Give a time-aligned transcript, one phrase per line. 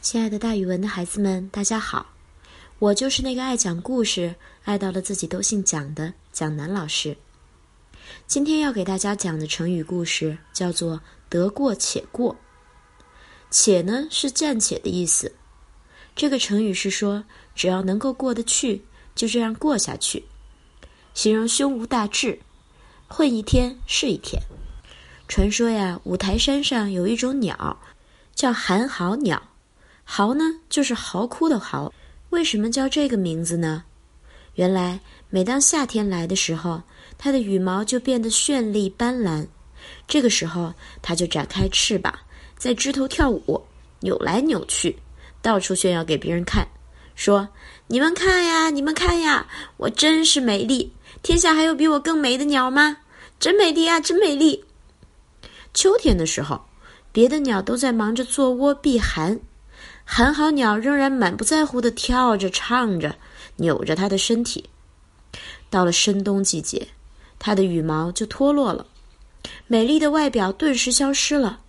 [0.00, 2.06] 亲爱的，大语文的孩子们，大家好！
[2.78, 4.32] 我就是那个爱讲故事、
[4.64, 7.16] 爱到了自己都姓蒋的蒋楠老师。
[8.26, 12.34] 今天要给大家讲的成语故事叫做“得过且过”。
[13.50, 15.34] 且呢是暂且的意思。
[16.14, 17.24] 这个成语是说，
[17.56, 18.84] 只要能够过得去，
[19.16, 20.24] 就这样过下去，
[21.12, 22.38] 形容胸无大志，
[23.08, 24.40] 混一天是一天。
[25.26, 27.80] 传说呀，五台山上有一种鸟，
[28.34, 29.42] 叫寒号鸟。
[30.10, 31.92] 嚎呢，就是嚎哭的嚎。
[32.30, 33.84] 为什么叫这个名字呢？
[34.54, 36.82] 原来，每当夏天来的时候，
[37.18, 39.46] 它的羽毛就变得绚丽斑斓。
[40.08, 42.12] 这个时候，它就展开翅膀，
[42.56, 43.62] 在枝头跳舞，
[44.00, 44.98] 扭来扭去，
[45.42, 46.66] 到处炫耀给别人看，
[47.14, 47.46] 说
[47.86, 50.90] ：“你们看呀，你们看呀，我真是美丽！
[51.22, 52.96] 天下还有比我更美的鸟吗？
[53.38, 54.64] 真美丽啊，真美丽！”
[55.74, 56.58] 秋天的时候，
[57.12, 59.38] 别的鸟都在忙着做窝避寒。
[60.10, 63.14] 寒号鸟仍然满不在乎地跳着、唱着，
[63.56, 64.64] 扭着它的身体。
[65.68, 66.88] 到了深冬季节，
[67.38, 68.86] 它的羽毛就脱落了，
[69.66, 71.60] 美丽的外表顿时消失了。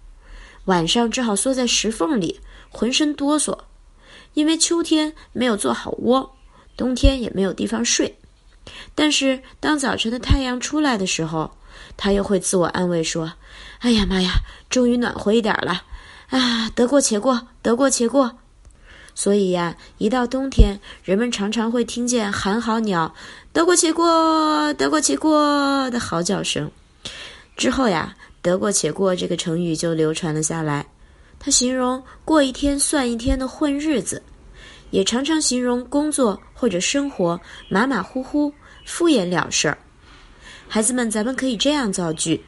[0.66, 3.56] 晚上只好缩在石缝里，浑身哆嗦，
[4.34, 6.38] 因为秋天没有做好窝，
[6.78, 8.18] 冬天也没有地方睡。
[8.96, 11.52] 但是当早晨的太阳出来的时候，
[11.98, 13.34] 它又会自我安慰说
[13.80, 14.32] ：“哎呀妈呀，
[14.70, 15.84] 终于暖和一点了。”
[16.30, 18.38] 啊，得过且过，得过且过。
[19.16, 23.14] 所以呀，一到冬天，人们常常会听见寒号鸟
[23.52, 26.72] “得过且过，得过且过”的嚎叫声。
[27.58, 30.86] 之后呀，“得过且过”这个成语就流传了下来。
[31.40, 34.22] 它形容过一天算一天的混日子，
[34.92, 38.54] 也常常形容工作或者生活马马虎虎、
[38.86, 39.78] 敷衍了事儿。
[40.68, 42.42] 孩子们，咱们可以这样造句：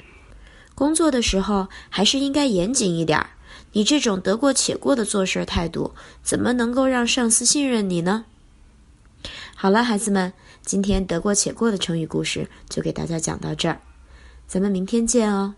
[0.75, 3.29] 工作的时候还是应该严谨一点儿。
[3.73, 8.25] 你这种得过且过的做事态度，怎么能够让上司信任你呢？
[9.55, 10.33] 好了，孩子们，
[10.63, 13.79] 今天得过且过的成语故事就给大家讲到这儿，
[14.47, 15.55] 咱们明天见哦。